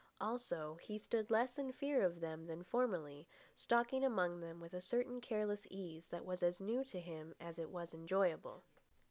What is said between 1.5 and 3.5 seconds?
in fear of them than formerly,